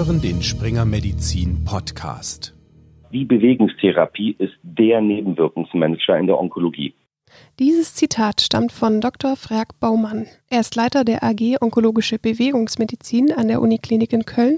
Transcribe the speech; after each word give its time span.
hören 0.00 0.22
den 0.22 0.42
Springer 0.42 0.86
Medizin 0.86 1.62
Podcast. 1.62 2.54
Die 3.12 3.26
Bewegungstherapie 3.26 4.34
ist 4.38 4.54
der 4.62 5.02
Nebenwirkungsmanager 5.02 6.16
in 6.16 6.26
der 6.26 6.40
Onkologie. 6.40 6.94
Dieses 7.58 7.94
Zitat 7.94 8.40
stammt 8.40 8.72
von 8.72 9.02
Dr. 9.02 9.36
Frerk 9.36 9.78
Baumann. 9.78 10.26
Er 10.48 10.60
ist 10.60 10.74
Leiter 10.74 11.04
der 11.04 11.22
AG 11.22 11.58
Onkologische 11.60 12.18
Bewegungsmedizin 12.18 13.30
an 13.30 13.48
der 13.48 13.60
Uniklinik 13.60 14.14
in 14.14 14.24
Köln 14.24 14.56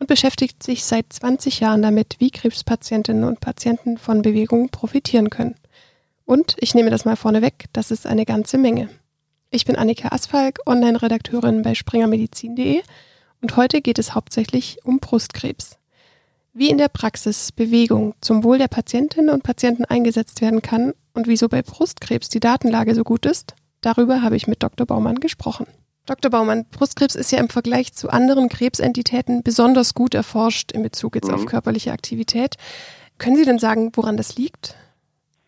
und 0.00 0.08
beschäftigt 0.08 0.64
sich 0.64 0.82
seit 0.82 1.12
20 1.12 1.60
Jahren 1.60 1.82
damit, 1.82 2.16
wie 2.18 2.32
Krebspatientinnen 2.32 3.22
und 3.22 3.38
Patienten 3.38 3.98
von 3.98 4.22
Bewegung 4.22 4.70
profitieren 4.70 5.30
können. 5.30 5.54
Und 6.24 6.56
ich 6.58 6.74
nehme 6.74 6.90
das 6.90 7.04
mal 7.04 7.14
vorneweg, 7.14 7.66
das 7.72 7.92
ist 7.92 8.04
eine 8.04 8.24
ganze 8.24 8.58
Menge. 8.58 8.88
Ich 9.52 9.64
bin 9.64 9.76
Annika 9.76 10.08
Asfalk, 10.08 10.58
Online-Redakteurin 10.66 11.62
bei 11.62 11.76
springermedizin.de 11.76 12.82
und 13.42 13.56
heute 13.56 13.82
geht 13.82 13.98
es 13.98 14.14
hauptsächlich 14.14 14.78
um 14.84 15.00
Brustkrebs. 15.00 15.76
Wie 16.54 16.70
in 16.70 16.78
der 16.78 16.88
Praxis 16.88 17.50
Bewegung 17.50 18.14
zum 18.20 18.44
Wohl 18.44 18.58
der 18.58 18.68
Patientinnen 18.68 19.30
und 19.30 19.42
Patienten 19.42 19.84
eingesetzt 19.84 20.40
werden 20.40 20.62
kann 20.62 20.92
und 21.12 21.26
wieso 21.26 21.48
bei 21.48 21.62
Brustkrebs 21.62 22.28
die 22.28 22.40
Datenlage 22.40 22.94
so 22.94 23.04
gut 23.04 23.26
ist, 23.26 23.54
darüber 23.80 24.22
habe 24.22 24.36
ich 24.36 24.46
mit 24.46 24.62
Dr. 24.62 24.86
Baumann 24.86 25.16
gesprochen. 25.16 25.66
Dr. 26.06 26.30
Baumann, 26.30 26.66
Brustkrebs 26.66 27.14
ist 27.14 27.32
ja 27.32 27.38
im 27.38 27.48
Vergleich 27.48 27.92
zu 27.94 28.10
anderen 28.10 28.48
Krebsentitäten 28.48 29.42
besonders 29.42 29.94
gut 29.94 30.14
erforscht 30.14 30.72
in 30.72 30.82
Bezug 30.82 31.14
jetzt 31.14 31.28
mhm. 31.28 31.34
auf 31.34 31.46
körperliche 31.46 31.92
Aktivität. 31.92 32.56
Können 33.18 33.36
Sie 33.36 33.44
denn 33.44 33.58
sagen, 33.58 33.90
woran 33.94 34.16
das 34.16 34.36
liegt? 34.36 34.76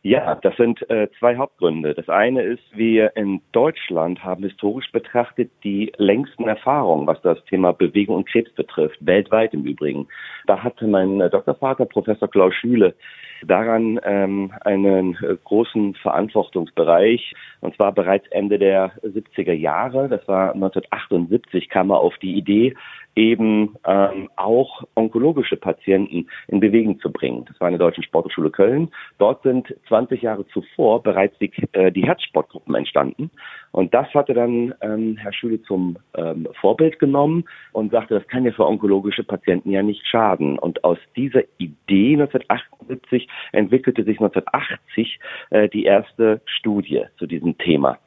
Ja, 0.07 0.35
das 0.35 0.55
sind 0.59 0.83
äh, 0.91 1.09
zwei 1.19 1.39
Hauptgründe. 1.39 1.95
Das 1.95 2.11
eine 2.11 2.43
ist, 2.43 2.63
wir 2.75 3.17
in 3.17 3.41
Deutschland 3.53 4.23
haben 4.23 4.43
historisch 4.43 4.93
betrachtet 4.93 5.51
die 5.65 5.95
längsten 5.97 6.47
Erfahrungen, 6.47 7.07
was 7.07 7.23
das 7.23 7.43
Thema 7.47 7.73
Bewegung 7.73 8.17
und 8.17 8.29
Krebs 8.29 8.53
betrifft, 8.53 8.99
weltweit 9.01 9.55
im 9.55 9.65
Übrigen. 9.65 10.07
Da 10.47 10.63
hatte 10.63 10.87
mein 10.87 11.23
äh, 11.23 11.31
Doktorvater, 11.31 11.87
Professor 11.87 12.29
Klaus 12.29 12.53
Schüle, 12.53 12.95
daran 13.43 14.01
ähm, 14.05 14.53
einen 14.63 15.15
äh, 15.17 15.37
großen 15.45 15.95
Verantwortungsbereich. 15.95 17.35
Und 17.61 17.75
zwar 17.77 17.93
bereits 17.93 18.27
Ende 18.29 18.59
der 18.59 18.93
70er 19.03 19.53
Jahre, 19.53 20.09
das 20.09 20.27
war 20.29 20.55
1978, 20.55 21.69
kam 21.69 21.91
er 21.91 21.99
auf 21.99 22.17
die 22.19 22.35
Idee, 22.35 22.75
eben 23.17 23.77
ähm, 23.87 24.29
auch 24.37 24.83
onkologische 24.95 25.57
Patienten 25.57 26.29
in 26.49 26.61
Bewegung 26.61 26.99
zu 27.01 27.13
bringen. 27.13 27.45
Das 27.47 27.61
war 27.61 27.69
eine 27.69 27.79
deutsche 27.79 28.03
Sporthochschule 28.03 28.51
Köln. 28.51 28.91
Dort 29.19 29.43
sind 29.43 29.75
20 29.89 30.23
Jahre 30.23 30.47
zuvor 30.49 31.03
bereits 31.03 31.39
die, 31.39 31.51
äh, 31.73 31.93
die 31.93 32.05
Herzsportgruppen 32.05 32.75
entstanden. 32.75 33.31
Und 33.71 33.95
das 33.95 34.13
hatte 34.15 34.35
dann 34.35 34.75
ähm, 34.81 35.17
Herr 35.17 35.33
Schüle 35.33 35.63
zum 35.63 35.97
ähm, 36.17 36.49
Vorbild 36.61 36.99
genommen 36.99 37.45
und 37.73 37.93
sagte, 37.93 38.15
das 38.15 38.27
kann 38.29 38.45
ja 38.45 38.53
für 38.53 38.67
onkologische 38.67 39.25
Patienten 39.25 39.71
ja 39.71 39.83
nicht 39.83 40.07
schaden. 40.07 40.59
Und 40.59 40.85
aus 40.85 40.99
dieser 41.17 41.43
Idee 41.59 42.15
1978 42.15 43.24
entwickelte 43.53 44.05
sich 44.05 44.19
1980 44.19 45.19
äh, 45.51 45.69
die 45.69 45.85
erste 45.85 46.41
Studie 46.47 47.05
zu 47.19 47.27
diesem 47.27 47.59
Thema. 47.59 47.99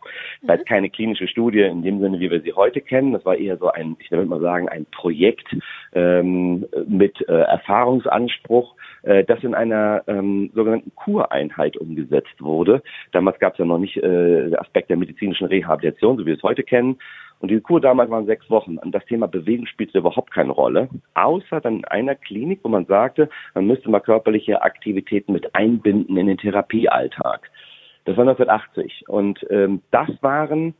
Das 0.41 0.59
ist 0.59 0.67
keine 0.67 0.89
klinische 0.89 1.27
Studie 1.27 1.61
in 1.61 1.81
dem 1.81 1.99
Sinne, 1.99 2.19
wie 2.19 2.31
wir 2.31 2.41
sie 2.41 2.53
heute 2.53 2.81
kennen. 2.81 3.13
Das 3.13 3.25
war 3.25 3.35
eher 3.35 3.57
so 3.57 3.69
ein, 3.69 3.95
ich 3.99 4.11
würde 4.11 4.25
mal 4.25 4.41
sagen, 4.41 4.69
ein 4.69 4.85
Projekt 4.91 5.55
ähm, 5.93 6.65
mit 6.87 7.27
äh, 7.27 7.33
Erfahrungsanspruch, 7.33 8.75
äh, 9.03 9.23
das 9.23 9.43
in 9.43 9.53
einer 9.53 10.03
ähm, 10.07 10.51
sogenannten 10.53 10.93
Kureinheit 10.95 11.77
umgesetzt 11.77 12.39
wurde. 12.39 12.81
Damals 13.11 13.39
gab 13.39 13.53
es 13.53 13.59
ja 13.59 13.65
noch 13.65 13.79
nicht 13.79 13.97
äh, 13.97 14.49
der 14.49 14.61
Aspekt 14.61 14.89
der 14.89 14.97
medizinischen 14.97 15.47
Rehabilitation, 15.47 16.17
so 16.17 16.23
wie 16.23 16.27
wir 16.27 16.35
es 16.35 16.43
heute 16.43 16.63
kennen. 16.63 16.97
Und 17.39 17.51
diese 17.51 17.61
Kur 17.61 17.79
damals 17.79 18.09
waren 18.09 18.25
sechs 18.25 18.49
Wochen. 18.49 18.77
Und 18.77 18.93
das 18.93 19.05
Thema 19.05 19.27
Bewegung 19.27 19.67
spielte 19.67 19.99
überhaupt 19.99 20.31
keine 20.33 20.51
Rolle, 20.51 20.89
außer 21.13 21.61
dann 21.61 21.77
in 21.77 21.85
einer 21.85 22.15
Klinik, 22.15 22.61
wo 22.63 22.69
man 22.69 22.85
sagte, 22.85 23.29
man 23.53 23.67
müsste 23.67 23.89
mal 23.89 23.99
körperliche 23.99 24.61
Aktivitäten 24.61 25.33
mit 25.33 25.53
einbinden 25.53 26.17
in 26.17 26.27
den 26.27 26.37
Therapiealltag. 26.37 27.49
Das 28.07 28.15
war 28.15 28.23
1980. 28.25 29.03
Und 29.09 29.45
ähm, 29.49 29.81
das 29.91 30.09
waren 30.21 30.73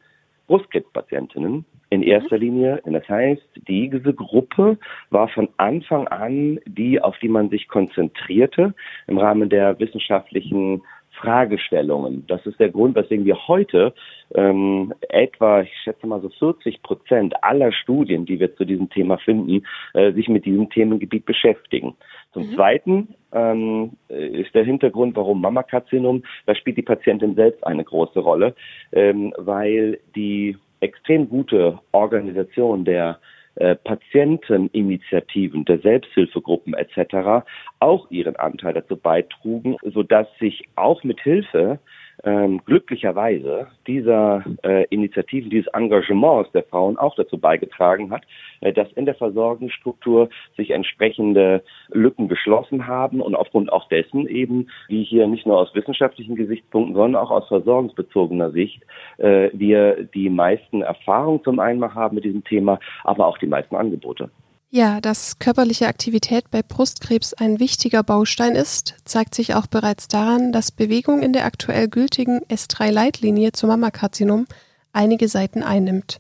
Brustkrebspatientinnen 0.48 1.66
in 1.90 2.04
erster 2.04 2.38
Linie. 2.38 2.82
Das 2.86 3.08
heißt, 3.08 3.44
diese 3.68 4.14
Gruppe 4.14 4.78
war 5.10 5.28
von 5.28 5.50
Anfang 5.58 6.08
an 6.08 6.60
die, 6.66 7.02
auf 7.02 7.18
die 7.20 7.28
man 7.28 7.50
sich 7.50 7.68
konzentrierte 7.68 8.74
im 9.08 9.18
Rahmen 9.18 9.50
der 9.50 9.78
wissenschaftlichen 9.78 10.84
Fragestellungen. 11.18 12.26
Das 12.28 12.46
ist 12.46 12.60
der 12.60 12.70
Grund, 12.70 12.96
weswegen 12.96 13.26
wir 13.26 13.48
heute 13.48 13.94
ähm, 14.36 14.94
etwa, 15.10 15.62
ich 15.62 15.74
schätze 15.84 16.08
mal 16.08 16.22
so 16.22 16.30
40 16.30 16.82
Prozent 16.84 17.34
aller 17.44 17.72
Studien, 17.72 18.26
die 18.26 18.40
wir 18.40 18.56
zu 18.56 18.66
diesem 18.66 18.90
Thema 18.90 19.18
finden, 19.18 19.64
äh, 19.94 20.12
sich 20.14 20.28
mit 20.28 20.46
diesem 20.46 20.70
Themengebiet 20.70 21.26
beschäftigen. 21.26 21.96
Zum 22.34 22.44
mhm. 22.44 22.56
Zweiten 22.56 23.16
ähm, 23.34 23.92
ist 24.10 24.54
der 24.54 24.64
Hintergrund, 24.64 25.16
warum 25.16 25.42
Mammakarzinom, 25.42 26.24
da 26.46 26.56
spielt 26.56 26.78
die 26.78 26.84
Patientin 26.84 27.36
selbst 27.36 27.66
eine 27.66 27.84
große 27.84 28.20
Rolle, 28.20 28.56
ähm, 28.92 29.34
weil 29.38 30.00
die 30.16 30.58
extrem 30.80 31.28
gute 31.30 31.80
Organisation 31.92 32.86
der 32.86 33.20
äh, 33.58 33.76
Patienteninitiativen, 33.76 35.66
der 35.66 35.80
Selbsthilfegruppen 35.80 36.74
etc. 36.74 37.46
auch 37.80 38.10
ihren 38.12 38.36
Anteil 38.36 38.74
dazu 38.74 38.98
beitrugen, 38.98 39.78
sodass 39.84 40.28
sich 40.40 40.64
auch 40.76 41.04
mit 41.04 41.20
Hilfe 41.22 41.80
ähm, 42.24 42.62
glücklicherweise 42.66 43.68
dieser 43.86 44.44
äh, 44.64 44.86
Initiativen, 44.90 45.50
dieses 45.50 45.68
Engagements 45.74 46.52
der 46.52 46.64
Frauen 46.64 46.98
auch 46.98 47.16
dazu 47.16 47.38
beigetragen 47.38 48.12
hat, 48.12 48.24
äh, 48.62 48.74
dass 48.74 48.92
in 48.94 49.06
der 49.06 49.16
Versorgungsstruktur 49.16 50.30
sich 50.56 50.72
entsprechende 50.72 51.64
Lücken 51.90 52.28
geschlossen 52.28 52.88
haben 52.88 53.22
und 53.22 53.36
aufgrund 53.36 53.72
auch 53.72 53.88
dessen 53.90 54.28
eben, 54.28 54.70
wie 54.88 55.04
hier 55.04 55.28
nicht 55.28 55.46
nur 55.46 55.58
aus 55.60 55.74
wissenschaftlichen 55.76 56.36
Gesichtspunkten, 56.36 56.96
sondern 56.96 57.22
auch 57.22 57.32
aus 57.32 57.48
versorgungsbezogener 57.48 58.52
Sicht, 58.52 58.82
äh, 59.18 59.50
wir 59.54 60.04
die 60.14 60.30
meisten 60.30 60.82
Erfahrungen 60.82 61.44
zum 61.44 61.60
einen 61.60 61.78
haben 61.94 62.16
mit 62.16 62.26
diesem 62.26 62.44
Thema, 62.44 62.80
aber 63.04 63.28
auch 63.28 63.38
die 63.38 63.48
meisten 63.48 63.76
Angebote. 63.76 64.32
Ja, 64.70 65.00
dass 65.00 65.40
körperliche 65.40 65.88
Aktivität 65.88 66.52
bei 66.52 66.62
Brustkrebs 66.62 67.34
ein 67.34 67.60
wichtiger 67.60 68.04
Baustein 68.04 68.56
ist, 68.56 68.96
zeigt 69.06 69.34
sich 69.34 69.56
auch 69.56 69.68
bereits 69.68 70.10
daran, 70.10 70.52
dass 70.52 70.74
Bewegung 70.74 71.22
in 71.22 71.32
der 71.32 71.46
aktuell 71.46 71.88
gültigen 71.88 72.42
S3-Leitlinie 72.50 73.54
zum 73.54 73.70
Mammakarzinom 73.70 74.46
einige 74.92 75.30
Seiten 75.30 75.64
einnimmt 75.64 76.20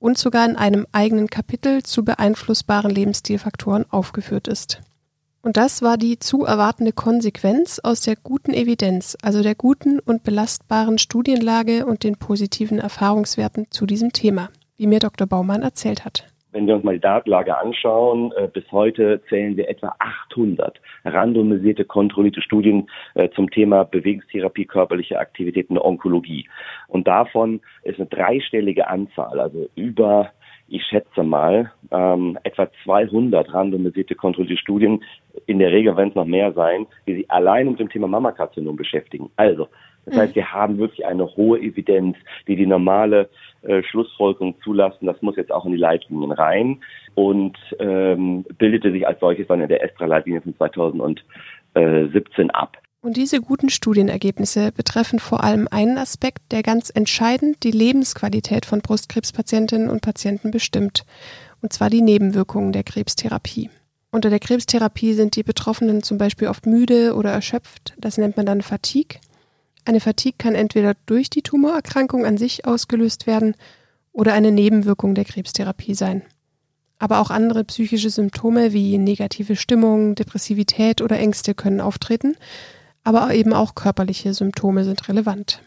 und 0.00 0.18
sogar 0.18 0.44
in 0.44 0.56
einem 0.56 0.88
eigenen 0.90 1.30
Kapitel 1.30 1.84
zu 1.84 2.04
beeinflussbaren 2.04 2.90
Lebensstilfaktoren 2.90 3.86
aufgeführt 3.90 4.48
ist. 4.48 4.80
Und 5.40 5.56
das 5.56 5.80
war 5.80 5.96
die 5.96 6.18
zu 6.18 6.44
erwartende 6.44 6.92
Konsequenz 6.92 7.78
aus 7.78 8.00
der 8.00 8.16
guten 8.16 8.54
Evidenz, 8.54 9.16
also 9.22 9.42
der 9.42 9.54
guten 9.54 10.00
und 10.00 10.24
belastbaren 10.24 10.98
Studienlage 10.98 11.86
und 11.86 12.02
den 12.02 12.16
positiven 12.16 12.80
Erfahrungswerten 12.80 13.66
zu 13.70 13.86
diesem 13.86 14.12
Thema, 14.12 14.50
wie 14.76 14.88
mir 14.88 14.98
Dr. 14.98 15.28
Baumann 15.28 15.62
erzählt 15.62 16.04
hat. 16.04 16.33
Wenn 16.54 16.68
wir 16.68 16.76
uns 16.76 16.84
mal 16.84 16.94
die 16.94 17.00
Datenlage 17.00 17.58
anschauen, 17.58 18.30
äh, 18.36 18.46
bis 18.46 18.62
heute 18.70 19.20
zählen 19.28 19.56
wir 19.56 19.68
etwa 19.68 19.92
800 19.98 20.80
randomisierte, 21.04 21.84
kontrollierte 21.84 22.42
Studien 22.42 22.88
äh, 23.14 23.28
zum 23.30 23.50
Thema 23.50 23.82
Bewegungstherapie, 23.82 24.64
körperliche 24.64 25.18
Aktivität 25.18 25.68
in 25.68 25.74
der 25.74 25.84
Onkologie. 25.84 26.48
Und 26.86 27.08
davon 27.08 27.60
ist 27.82 27.98
eine 27.98 28.06
dreistellige 28.06 28.86
Anzahl, 28.86 29.40
also 29.40 29.68
über 29.74 30.30
ich 30.68 30.82
schätze 30.84 31.24
mal, 31.24 31.72
ähm, 31.90 32.38
etwa 32.44 32.68
200 32.84 33.52
randomisierte 33.52 34.14
kontrollierte 34.14 34.62
Studien, 34.62 35.02
in 35.46 35.58
der 35.58 35.72
Regel 35.72 35.96
werden 35.96 36.10
es 36.10 36.14
noch 36.14 36.24
mehr 36.24 36.52
sein, 36.52 36.86
die 37.06 37.16
sich 37.16 37.30
allein 37.30 37.68
mit 37.68 37.80
dem 37.80 37.90
Thema 37.90 38.06
Mammakarzinom 38.06 38.76
beschäftigen. 38.76 39.28
Also, 39.36 39.68
das 40.06 40.16
heißt, 40.16 40.34
wir 40.34 40.52
haben 40.52 40.78
wirklich 40.78 41.06
eine 41.06 41.26
hohe 41.36 41.60
Evidenz, 41.60 42.16
die 42.46 42.56
die 42.56 42.66
normale 42.66 43.28
äh, 43.62 43.82
Schlussfolgerung 43.82 44.54
zulassen. 44.62 45.06
Das 45.06 45.20
muss 45.22 45.36
jetzt 45.36 45.52
auch 45.52 45.64
in 45.64 45.72
die 45.72 45.78
Leitlinien 45.78 46.32
rein 46.32 46.82
und 47.14 47.56
ähm, 47.78 48.44
bildete 48.58 48.92
sich 48.92 49.06
als 49.06 49.20
solches 49.20 49.46
dann 49.46 49.60
in 49.60 49.68
der 49.68 49.82
ESTRA-Leitlinie 49.82 50.42
von 50.42 50.56
2017 50.56 52.50
ab. 52.50 52.76
Und 53.00 53.18
diese 53.18 53.40
guten 53.42 53.68
Studienergebnisse 53.68 54.72
betreffen 54.72 55.18
vor 55.18 55.44
allem 55.44 55.68
einen 55.70 55.98
Aspekt, 55.98 56.52
der 56.52 56.62
ganz 56.62 56.88
entscheidend 56.88 57.62
die 57.62 57.70
Lebensqualität 57.70 58.64
von 58.64 58.80
Brustkrebspatientinnen 58.80 59.90
und 59.90 60.00
Patienten 60.00 60.50
bestimmt, 60.50 61.04
und 61.60 61.72
zwar 61.72 61.90
die 61.90 62.00
Nebenwirkungen 62.00 62.72
der 62.72 62.82
Krebstherapie. 62.82 63.68
Unter 64.10 64.30
der 64.30 64.38
Krebstherapie 64.38 65.12
sind 65.12 65.36
die 65.36 65.42
Betroffenen 65.42 66.02
zum 66.02 66.16
Beispiel 66.16 66.48
oft 66.48 66.64
müde 66.64 67.14
oder 67.14 67.30
erschöpft, 67.30 67.94
das 67.98 68.16
nennt 68.16 68.38
man 68.38 68.46
dann 68.46 68.62
Fatigue. 68.62 69.18
Eine 69.84 70.00
Fatigue 70.00 70.36
kann 70.38 70.54
entweder 70.54 70.94
durch 71.06 71.28
die 71.28 71.42
Tumorerkrankung 71.42 72.24
an 72.24 72.38
sich 72.38 72.64
ausgelöst 72.66 73.26
werden 73.26 73.54
oder 74.12 74.32
eine 74.32 74.50
Nebenwirkung 74.50 75.14
der 75.14 75.24
Krebstherapie 75.24 75.94
sein. 75.94 76.22
Aber 76.98 77.20
auch 77.20 77.30
andere 77.30 77.64
psychische 77.64 78.08
Symptome 78.08 78.72
wie 78.72 78.96
negative 78.96 79.56
Stimmung, 79.56 80.14
Depressivität 80.14 81.02
oder 81.02 81.18
Ängste 81.18 81.54
können 81.54 81.80
auftreten, 81.80 82.36
aber 83.02 83.34
eben 83.34 83.52
auch 83.52 83.74
körperliche 83.74 84.32
Symptome 84.32 84.84
sind 84.84 85.08
relevant. 85.08 85.60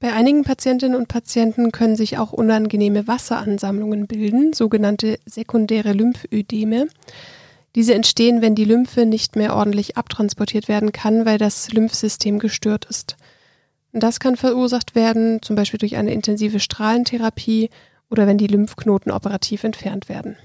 Bei 0.00 0.12
einigen 0.12 0.42
Patientinnen 0.42 0.98
und 0.98 1.06
Patienten 1.06 1.70
können 1.70 1.94
sich 1.94 2.18
auch 2.18 2.32
unangenehme 2.32 3.06
Wasseransammlungen 3.06 4.08
bilden, 4.08 4.52
sogenannte 4.52 5.20
sekundäre 5.26 5.92
Lymphödeme. 5.92 6.88
Diese 7.76 7.94
entstehen, 7.94 8.42
wenn 8.42 8.56
die 8.56 8.64
Lymphe 8.64 9.06
nicht 9.06 9.36
mehr 9.36 9.54
ordentlich 9.54 9.96
abtransportiert 9.96 10.66
werden 10.66 10.90
kann, 10.90 11.24
weil 11.24 11.38
das 11.38 11.72
Lymphsystem 11.72 12.40
gestört 12.40 12.86
ist. 12.86 13.16
Das 13.92 14.20
kann 14.20 14.36
verursacht 14.36 14.94
werden, 14.94 15.42
zum 15.42 15.54
Beispiel 15.54 15.78
durch 15.78 15.96
eine 15.96 16.14
intensive 16.14 16.60
Strahlentherapie 16.60 17.68
oder 18.10 18.26
wenn 18.26 18.38
die 18.38 18.46
Lymphknoten 18.46 19.12
operativ 19.12 19.64
entfernt 19.64 20.08
werden. 20.08 20.36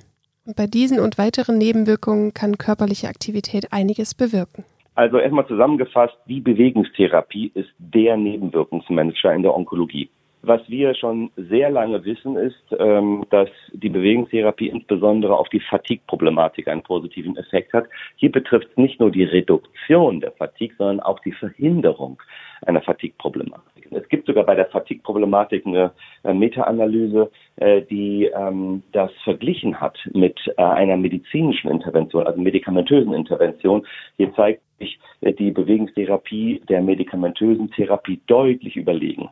Und 0.45 0.57
bei 0.57 0.67
diesen 0.67 0.99
und 0.99 1.17
weiteren 1.17 1.57
Nebenwirkungen 1.57 2.33
kann 2.33 2.57
körperliche 2.57 3.07
Aktivität 3.07 3.71
einiges 3.71 4.15
bewirken. 4.15 4.65
Also 4.95 5.17
erstmal 5.17 5.47
zusammengefasst, 5.47 6.17
die 6.25 6.41
Bewegungstherapie 6.41 7.51
ist 7.53 7.69
der 7.77 8.17
Nebenwirkungsmanager 8.17 9.33
in 9.33 9.43
der 9.43 9.55
Onkologie. 9.55 10.09
Was 10.41 10.61
wir 10.69 10.93
schon 10.95 11.31
sehr 11.35 11.69
lange 11.69 12.03
wissen, 12.05 12.35
ist, 12.37 12.63
ähm, 12.79 13.25
dass 13.29 13.49
die 13.73 13.89
Bewegungstherapie 13.89 14.69
insbesondere 14.69 15.37
auf 15.37 15.49
die 15.49 15.59
Fatigue-Problematik 15.59 16.67
einen 16.67 16.83
positiven 16.83 17.35
Effekt 17.37 17.73
hat. 17.73 17.85
Hier 18.15 18.31
betrifft 18.31 18.67
es 18.71 18.77
nicht 18.77 18.99
nur 18.99 19.11
die 19.11 19.25
Reduktion 19.25 20.21
der 20.21 20.31
Fatigue, 20.31 20.75
sondern 20.77 20.99
auch 21.01 21.19
die 21.19 21.33
Verhinderung 21.33 22.21
einer 22.65 22.81
Fatigue-Problematik. 22.81 23.87
Es 23.91 24.07
gibt 24.09 24.27
sogar 24.27 24.43
bei 24.43 24.55
der 24.55 24.65
Fatigue-Problematik 24.67 25.65
eine 25.65 25.91
Meta-Analyse, 26.23 27.29
äh, 27.57 27.81
die 27.83 28.25
ähm, 28.25 28.83
das 28.91 29.11
verglichen 29.23 29.79
hat 29.79 29.97
mit 30.13 30.39
äh, 30.57 30.61
einer 30.61 30.97
medizinischen 30.97 31.69
Intervention, 31.69 32.27
also 32.27 32.39
medikamentösen 32.41 33.13
Intervention. 33.13 33.85
Hier 34.17 34.33
zeigt 34.33 34.61
sich 34.79 34.99
äh, 35.21 35.33
die 35.33 35.51
Bewegungstherapie 35.51 36.61
der 36.67 36.81
medikamentösen 36.81 37.71
Therapie 37.71 38.19
deutlich 38.27 38.75
überlegen. 38.75 39.29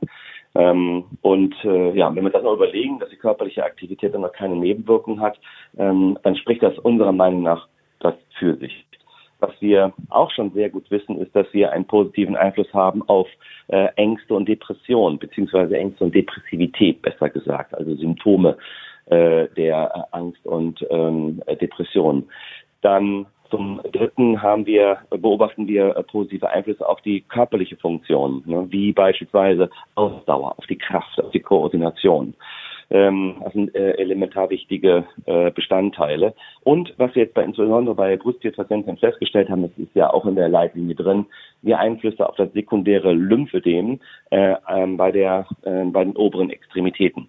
Ähm, 0.56 1.04
und 1.22 1.54
äh, 1.66 1.92
ja, 1.98 2.14
wenn 2.16 2.24
wir 2.24 2.32
das 2.32 2.44
noch 2.44 2.54
überlegen, 2.54 3.00
dass 3.00 3.10
die 3.10 3.18
körperliche 3.18 3.64
Aktivität 3.64 4.14
dann 4.14 4.22
noch 4.22 4.32
keine 4.32 4.56
Nebenwirkungen 4.56 5.20
hat, 5.20 5.38
ähm, 5.78 6.18
dann 6.24 6.38
spricht 6.38 6.64
das 6.64 6.78
unserer 6.80 7.12
Meinung 7.12 7.44
nach 7.44 7.68
das 8.00 8.16
für 8.40 8.56
sich. 8.56 8.86
Was 9.40 9.52
wir 9.60 9.94
auch 10.10 10.32
schon 10.32 10.52
sehr 10.52 10.70
gut 10.70 10.90
wissen, 10.90 11.20
ist, 11.20 11.36
dass 11.36 11.48
wir 11.52 11.72
einen 11.72 11.86
positiven 11.86 12.36
Einfluss 12.36 12.74
haben 12.74 13.02
auf 13.08 13.28
äh, 13.68 13.88
Ängste 13.96 14.34
und 14.34 14.48
Depressionen, 14.48 15.20
beziehungsweise 15.20 15.78
Ängste 15.78 16.06
und 16.06 16.16
Depressivität, 16.16 17.02
besser 17.02 17.30
gesagt, 17.30 17.76
also 17.76 17.96
Symptome 17.96 18.58
äh, 19.08 19.48
der 19.56 19.92
äh, 19.94 20.16
Angst 20.16 20.46
und 20.46 20.86
ähm, 20.90 21.42
Depression. 21.62 22.30
Dann 22.82 23.26
zum 23.50 23.82
Dritten 23.92 24.42
haben 24.42 24.66
wir, 24.66 24.98
beobachten 25.10 25.68
wir 25.68 25.94
positive 26.12 26.50
Einflüsse 26.50 26.88
auf 26.88 27.02
die 27.02 27.22
körperliche 27.22 27.78
Funktion, 27.78 28.42
ne, 28.46 28.66
wie 28.70 28.92
beispielsweise 28.92 29.70
Ausdauer, 29.96 30.58
auf 30.58 30.66
die 30.66 30.78
Kraft, 30.78 31.22
auf 31.22 31.32
die 31.32 31.40
Koordination. 31.40 32.34
Ähm, 32.90 33.36
das 33.44 33.54
sind 33.54 33.76
äh, 33.76 33.92
elementar 33.92 34.50
wichtige 34.50 35.06
äh, 35.26 35.52
Bestandteile. 35.52 36.34
Und 36.64 36.94
was 36.98 37.14
wir 37.16 37.24
jetzt 37.24 37.34
bei, 37.34 37.44
insbesondere 37.44 37.96
bei 37.96 38.18
Brustkrebspatienten 38.18 38.98
festgestellt 38.98 39.50
haben, 39.50 39.64
das 39.64 39.78
ist 39.78 39.96
ja 39.96 40.12
auch 40.12 40.26
in 40.26 40.36
der 40.36 40.50
Leitlinie 40.50 40.96
drin, 40.96 41.26
die 41.62 41.76
Einflüsse 41.76 42.28
auf 42.28 42.36
das 42.36 42.52
sekundäre 42.54 43.14
Lymphödem 43.14 44.00
äh, 44.30 44.56
ähm, 44.70 44.98
bei, 44.98 45.12
der, 45.12 45.48
bei 45.64 46.04
den 46.04 46.16
oberen 46.16 46.50
Extremitäten. 46.52 47.28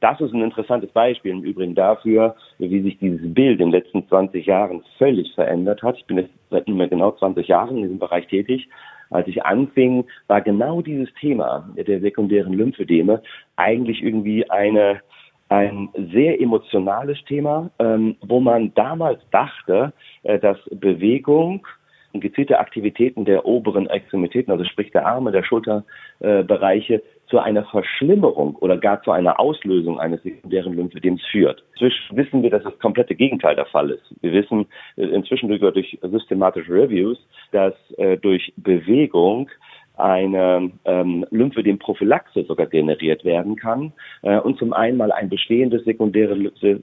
Das 0.00 0.20
ist 0.20 0.32
ein 0.32 0.42
interessantes 0.42 0.90
Beispiel 0.90 1.30
im 1.30 1.42
Übrigen 1.42 1.74
dafür, 1.74 2.36
wie 2.58 2.82
sich 2.82 2.98
dieses 2.98 3.32
Bild 3.32 3.60
in 3.60 3.70
den 3.70 3.80
letzten 3.80 4.06
20 4.06 4.44
Jahren 4.44 4.82
völlig 4.98 5.34
verändert 5.34 5.82
hat. 5.82 5.96
Ich 5.96 6.04
bin 6.04 6.18
jetzt 6.18 6.32
seit 6.50 6.68
nunmehr 6.68 6.88
genau 6.88 7.12
20 7.12 7.48
Jahren 7.48 7.76
in 7.76 7.82
diesem 7.84 7.98
Bereich 7.98 8.26
tätig. 8.26 8.68
Als 9.10 9.26
ich 9.28 9.44
anfing, 9.44 10.04
war 10.26 10.40
genau 10.40 10.82
dieses 10.82 11.12
Thema 11.14 11.68
der 11.76 12.00
sekundären 12.00 12.52
Lymphödeme 12.52 13.22
eigentlich 13.54 14.02
irgendwie 14.02 14.50
eine, 14.50 15.00
ein 15.48 15.88
sehr 16.12 16.40
emotionales 16.40 17.22
Thema, 17.24 17.70
ähm, 17.78 18.16
wo 18.20 18.40
man 18.40 18.74
damals 18.74 19.20
dachte, 19.30 19.92
äh, 20.24 20.38
dass 20.38 20.58
Bewegung 20.70 21.66
und 22.12 22.20
gezielte 22.20 22.58
Aktivitäten 22.58 23.24
der 23.24 23.46
oberen 23.46 23.88
Extremitäten, 23.88 24.50
also 24.50 24.64
sprich 24.64 24.90
der 24.90 25.06
Arme, 25.06 25.32
der 25.32 25.44
Schulterbereiche, 25.44 26.94
äh, 26.94 27.02
zu 27.28 27.38
einer 27.38 27.64
Verschlimmerung 27.64 28.56
oder 28.56 28.76
gar 28.76 29.02
zu 29.02 29.10
einer 29.10 29.38
Auslösung 29.40 29.98
eines 29.98 30.22
sekundären 30.22 30.74
Lymphödems 30.74 31.22
führt. 31.30 31.64
Inzwischen 31.72 32.16
wissen 32.16 32.42
wir, 32.42 32.50
dass 32.50 32.62
das 32.62 32.78
komplette 32.78 33.14
Gegenteil 33.14 33.56
der 33.56 33.66
Fall 33.66 33.90
ist. 33.90 34.14
Wir 34.20 34.32
wissen 34.32 34.66
äh, 34.96 35.06
inzwischen 35.06 35.48
durch, 35.48 35.98
systematische 36.02 36.72
Reviews, 36.72 37.18
dass 37.52 37.74
äh, 37.98 38.16
durch 38.16 38.52
Bewegung 38.56 39.50
eine 39.96 40.70
ähm, 40.84 41.24
Lymphödem-Prophylaxe 41.30 42.44
sogar 42.44 42.66
generiert 42.66 43.24
werden 43.24 43.56
kann 43.56 43.92
äh, 44.22 44.38
und 44.38 44.58
zum 44.58 44.74
einen 44.74 44.98
mal 44.98 45.10
ein 45.10 45.30
bestehendes 45.30 45.84
sekundäres 45.84 46.38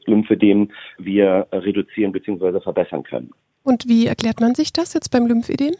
Lymphödem 0.05 0.71
wir 0.97 1.47
reduzieren 1.51 2.11
bzw. 2.11 2.59
verbessern 2.59 3.03
können. 3.03 3.29
Und 3.63 3.87
wie 3.87 4.07
erklärt 4.07 4.41
man 4.41 4.55
sich 4.55 4.73
das 4.73 4.95
jetzt 4.95 5.09
beim 5.09 5.27
Lymphödem? 5.27 5.73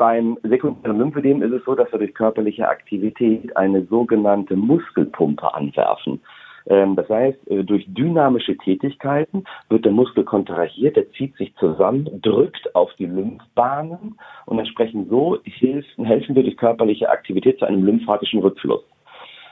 Beim 0.00 0.38
sekundären 0.42 0.96
Lymphödem 0.96 1.42
ist 1.42 1.52
es 1.52 1.62
so, 1.66 1.74
dass 1.74 1.92
wir 1.92 1.98
durch 1.98 2.14
körperliche 2.14 2.66
Aktivität 2.66 3.54
eine 3.54 3.84
sogenannte 3.84 4.56
Muskelpumpe 4.56 5.52
anwerfen. 5.52 6.22
Ähm, 6.68 6.96
das 6.96 7.06
heißt, 7.10 7.50
äh, 7.50 7.64
durch 7.64 7.84
dynamische 7.86 8.56
Tätigkeiten 8.56 9.44
wird 9.68 9.84
der 9.84 9.92
Muskel 9.92 10.24
kontrahiert, 10.24 10.96
der 10.96 11.12
zieht 11.12 11.36
sich 11.36 11.54
zusammen, 11.56 12.08
drückt 12.22 12.74
auf 12.74 12.90
die 12.94 13.04
Lymphbahnen 13.04 14.18
und 14.46 14.58
entsprechend 14.58 15.10
so 15.10 15.36
helfen, 15.44 16.06
helfen 16.06 16.34
wir 16.34 16.44
durch 16.44 16.56
körperliche 16.56 17.10
Aktivität 17.10 17.58
zu 17.58 17.66
einem 17.66 17.84
lymphatischen 17.84 18.40
Rückfluss. 18.40 18.82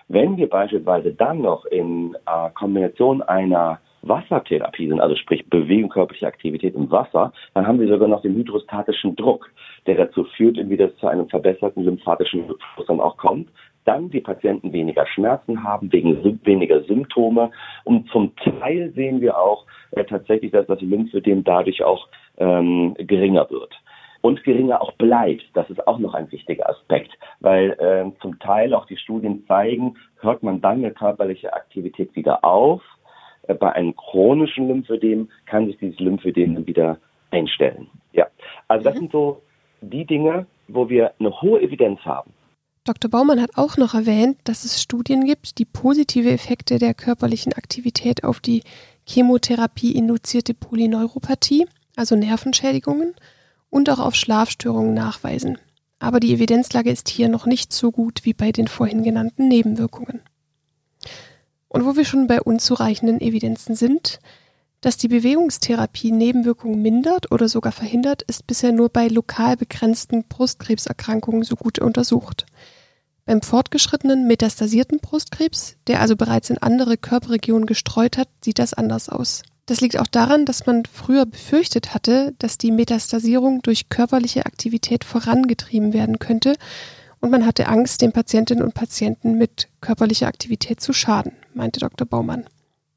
Wenn 0.09 0.39
wir 0.39 0.49
beispielsweise 0.49 1.13
dann 1.13 1.43
noch 1.43 1.67
in 1.67 2.17
äh, 2.25 2.49
Kombination 2.55 3.21
einer 3.21 3.81
Wassertherapie 4.03 4.89
sind, 4.89 5.01
also 5.01 5.17
sprich 5.17 5.49
Bewegung, 5.49 5.91
körperliche 5.91 6.27
Aktivität 6.27 6.75
im 6.75 6.91
Wasser, 6.91 7.33
dann 7.55 7.67
haben 7.67 7.81
wir 7.81 7.89
sogar 7.89 8.09
noch 8.09 8.23
den 8.23 8.35
hydrostatischen 8.35 9.17
Druck, 9.17 9.51
der 9.87 9.97
dazu 9.97 10.25
führt, 10.37 10.57
wie 10.69 10.77
das 10.77 10.95
zu 10.97 11.07
einem 11.07 11.29
verbesserten 11.29 11.85
lymphatischen 11.85 12.45
Rückfluss 12.45 12.87
dann 12.87 13.01
auch 13.01 13.17
kommt. 13.17 13.49
Dann 13.85 14.11
die 14.11 14.21
Patienten 14.21 14.73
weniger 14.73 15.07
Schmerzen 15.07 15.65
haben, 15.65 15.91
wegen 15.93 16.39
weniger 16.45 16.83
Symptome. 16.83 17.51
Und 17.85 18.09
zum 18.11 18.35
Teil 18.37 18.93
sehen 18.95 19.21
wir 19.21 19.39
auch 19.39 19.65
äh, 19.93 20.05
tatsächlich, 20.05 20.53
dass 20.53 20.67
das 20.67 20.81
Lymphödem 20.83 21.43
dadurch 21.43 21.83
auch 21.83 22.07
ähm, 22.37 22.95
geringer 22.99 23.49
wird 23.51 23.75
und 24.21 24.43
geringer 24.45 24.83
auch 24.83 24.93
bleibt. 24.93 25.45
Das 25.55 25.69
ist 25.71 25.87
auch 25.87 25.99
noch 25.99 26.15
ein 26.15 26.31
wichtiger 26.31 26.69
Aspekt, 26.69 27.13
weil 27.41 27.71
äh, 27.79 28.11
zum 28.21 28.39
Teil 28.39 28.75
auch 28.75 28.87
die 28.87 28.97
Studien 28.97 29.45
zeigen, 29.47 29.97
hört 30.21 30.43
man 30.43 30.61
dann 30.61 30.79
eine 30.79 30.93
körperliche 30.93 31.53
Aktivität 31.53 32.15
wieder 32.15 32.45
auf 32.45 32.83
bei 33.55 33.73
einem 33.73 33.95
chronischen 33.97 34.69
Lymphödem 34.69 35.29
kann 35.47 35.67
sich 35.67 35.79
dieses 35.79 35.99
Lymphödem 35.99 36.67
wieder 36.67 36.99
einstellen. 37.31 37.89
Ja, 38.13 38.27
also 38.69 38.85
das 38.85 38.95
mhm. 38.95 38.99
sind 38.99 39.13
so 39.13 39.43
die 39.81 40.05
Dinge, 40.05 40.47
wo 40.69 40.89
wir 40.89 41.13
eine 41.19 41.41
hohe 41.41 41.61
Evidenz 41.61 42.01
haben. 42.01 42.33
Dr. 42.85 43.11
Baumann 43.11 43.41
hat 43.41 43.51
auch 43.57 43.77
noch 43.77 43.95
erwähnt, 43.95 44.39
dass 44.45 44.65
es 44.65 44.81
Studien 44.81 45.27
gibt, 45.27 45.59
die 45.59 45.67
positive 45.67 46.31
Effekte 46.31 46.79
der 46.79 46.95
körperlichen 46.95 47.53
Aktivität 47.53 48.25
auf 48.25 48.41
die 48.41 48.63
Chemotherapie 49.07 49.93
induzierte 49.93 50.55
Polyneuropathie, 50.55 51.67
also 51.97 52.17
Nervenschädigungen, 52.17 53.15
und 53.71 53.91
auch 53.91 53.99
auf 53.99 54.15
Schlafstörungen 54.15 54.95
nachweisen. 54.95 55.59
Aber 55.99 56.21
die 56.21 56.33
Evidenzlage 56.33 56.91
ist 56.91 57.09
hier 57.09 57.29
noch 57.29 57.45
nicht 57.45 57.73
so 57.73 57.91
gut 57.91 58.25
wie 58.25 58.33
bei 58.33 58.53
den 58.53 58.69
vorhin 58.69 59.03
genannten 59.03 59.49
Nebenwirkungen. 59.49 60.23
Und 61.69 61.85
wo 61.85 61.97
wir 61.97 62.05
schon 62.05 62.27
bei 62.27 62.41
unzureichenden 62.41 63.21
Evidenzen 63.21 63.75
sind, 63.75 64.21
dass 64.81 64.97
die 64.97 65.09
Bewegungstherapie 65.09 66.13
Nebenwirkungen 66.13 66.81
mindert 66.81 67.33
oder 67.33 67.49
sogar 67.49 67.73
verhindert, 67.73 68.23
ist 68.23 68.47
bisher 68.47 68.73
nur 68.73 68.89
bei 68.89 69.09
lokal 69.09 69.57
begrenzten 69.57 70.25
Brustkrebserkrankungen 70.25 71.43
so 71.43 71.57
gut 71.57 71.79
untersucht. 71.79 72.47
Beim 73.27 73.43
fortgeschrittenen 73.43 74.27
metastasierten 74.27 75.01
Brustkrebs, 75.01 75.77
der 75.87 76.01
also 76.01 76.17
bereits 76.17 76.49
in 76.49 76.59
andere 76.59 76.97
Körperregionen 76.97 77.67
gestreut 77.67 78.17
hat, 78.17 78.29
sieht 78.43 78.59
das 78.59 78.73
anders 78.73 79.09
aus. 79.09 79.43
Das 79.67 79.83
liegt 79.83 79.99
auch 79.99 80.07
daran, 80.07 80.47
dass 80.47 80.65
man 80.65 80.85
früher 80.87 81.27
befürchtet 81.27 81.93
hatte, 81.93 82.35
dass 82.39 82.57
die 82.57 82.71
Metastasierung 82.71 83.61
durch 83.61 83.91
körperliche 83.91 84.47
Aktivität 84.47 85.05
vorangetrieben 85.05 85.93
werden 85.93 86.19
könnte 86.19 86.55
und 87.21 87.31
man 87.31 87.47
hatte 87.47 87.69
Angst, 87.69 88.03
den 88.03 88.13
Patientinnen 88.13 88.63
und 88.65 88.75
Patienten 88.75 89.39
mit 89.39 89.69
körperlicher 89.81 90.27
Aktivität 90.27 90.81
zu 90.81 90.93
schaden, 90.93 91.33
meinte 91.55 91.81
Dr. 91.81 92.07
Baumann. 92.07 92.45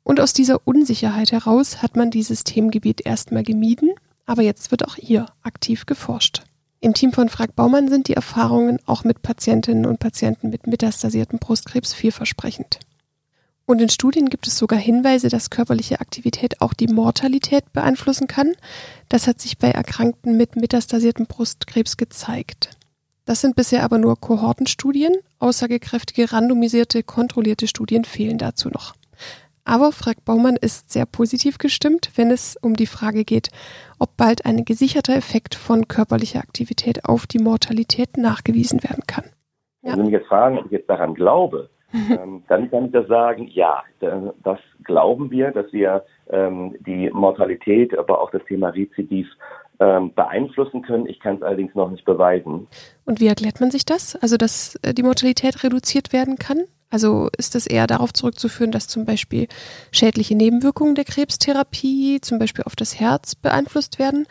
Und 0.03 0.19
aus 0.19 0.33
dieser 0.33 0.67
Unsicherheit 0.67 1.31
heraus 1.31 1.81
hat 1.81 1.95
man 1.95 2.11
dieses 2.11 2.43
Themengebiet 2.43 3.05
erstmal 3.05 3.43
gemieden, 3.43 3.91
aber 4.25 4.41
jetzt 4.41 4.71
wird 4.71 4.87
auch 4.87 4.95
hier 4.95 5.27
aktiv 5.43 5.85
geforscht. 5.85 6.43
Im 6.79 6.93
Team 6.95 7.13
von 7.13 7.29
Frag 7.29 7.55
Baumann 7.55 7.89
sind 7.89 8.07
die 8.07 8.15
Erfahrungen 8.15 8.79
auch 8.87 9.03
mit 9.03 9.21
Patientinnen 9.21 9.85
und 9.85 9.99
Patienten 9.99 10.49
mit 10.49 10.65
metastasiertem 10.65 11.37
Brustkrebs 11.37 11.93
vielversprechend. 11.93 12.79
Und 13.67 13.79
in 13.79 13.89
Studien 13.89 14.29
gibt 14.29 14.47
es 14.47 14.57
sogar 14.57 14.79
Hinweise, 14.79 15.29
dass 15.29 15.51
körperliche 15.51 16.01
Aktivität 16.01 16.59
auch 16.59 16.73
die 16.73 16.87
Mortalität 16.87 17.71
beeinflussen 17.71 18.27
kann. 18.27 18.53
Das 19.09 19.27
hat 19.27 19.39
sich 19.39 19.59
bei 19.59 19.69
Erkrankten 19.69 20.35
mit 20.35 20.55
metastasiertem 20.55 21.27
Brustkrebs 21.27 21.97
gezeigt. 21.97 22.71
Das 23.25 23.41
sind 23.41 23.55
bisher 23.55 23.83
aber 23.83 23.97
nur 23.97 24.19
Kohortenstudien. 24.19 25.13
Aussagekräftige, 25.39 26.33
randomisierte, 26.33 27.03
kontrollierte 27.03 27.67
Studien 27.67 28.03
fehlen 28.03 28.37
dazu 28.37 28.69
noch. 28.69 28.93
Aber 29.63 29.91
Frank 29.91 30.25
Baumann 30.25 30.57
ist 30.59 30.91
sehr 30.91 31.05
positiv 31.05 31.59
gestimmt, 31.59 32.11
wenn 32.15 32.31
es 32.31 32.57
um 32.61 32.75
die 32.75 32.87
Frage 32.87 33.23
geht, 33.23 33.49
ob 33.99 34.17
bald 34.17 34.45
ein 34.45 34.65
gesicherter 34.65 35.15
Effekt 35.15 35.53
von 35.53 35.87
körperlicher 35.87 36.39
Aktivität 36.39 37.05
auf 37.05 37.27
die 37.27 37.39
Mortalität 37.39 38.17
nachgewiesen 38.17 38.83
werden 38.83 39.03
kann. 39.05 39.25
Ja. 39.83 39.91
Wenn 39.91 39.99
Sie 39.99 40.03
mich 40.05 40.13
jetzt 40.13 40.27
fragen, 40.27 40.57
ob 40.57 40.65
ich 40.65 40.71
jetzt 40.71 40.89
daran 40.89 41.13
glaube, 41.13 41.69
ähm, 41.93 42.43
dann 42.47 42.71
kann 42.71 42.85
ich 42.85 42.91
das 42.91 43.07
sagen, 43.07 43.47
ja, 43.47 43.83
das 43.99 44.59
glauben 44.83 45.29
wir, 45.29 45.51
dass 45.51 45.71
wir 45.71 46.03
ähm, 46.29 46.75
die 46.79 47.09
Mortalität, 47.11 47.97
aber 47.97 48.21
auch 48.21 48.31
das 48.31 48.43
Thema 48.45 48.69
Rezidiv 48.69 49.27
ähm, 49.81 50.13
beeinflussen 50.13 50.83
können. 50.83 51.07
Ich 51.07 51.19
kann 51.19 51.37
es 51.37 51.41
allerdings 51.41 51.73
noch 51.73 51.89
nicht 51.89 52.05
beweisen. 52.05 52.67
Und 53.05 53.19
wie 53.19 53.27
erklärt 53.27 53.59
man 53.59 53.71
sich 53.71 53.83
das? 53.83 54.15
Also, 54.15 54.37
dass 54.37 54.75
äh, 54.83 54.93
die 54.93 55.03
Mortalität 55.03 55.63
reduziert 55.63 56.13
werden 56.13 56.37
kann? 56.37 56.59
Also 56.91 57.29
ist 57.37 57.55
das 57.55 57.67
eher 57.67 57.87
darauf 57.87 58.13
zurückzuführen, 58.13 58.71
dass 58.71 58.87
zum 58.87 59.05
Beispiel 59.05 59.47
schädliche 59.91 60.35
Nebenwirkungen 60.35 60.93
der 60.93 61.05
Krebstherapie, 61.05 62.19
zum 62.21 62.37
Beispiel 62.37 62.65
auf 62.65 62.75
das 62.75 62.99
Herz, 62.99 63.33
beeinflusst 63.35 63.97
werden? 63.97 64.27